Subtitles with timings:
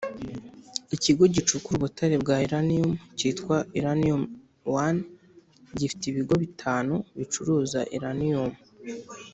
[0.95, 4.21] Ikigo gicukura ubutare bwa Uranium kitwa Uranium
[4.85, 4.99] One
[5.77, 8.51] gifite ibigo bitanu bicuruza uranium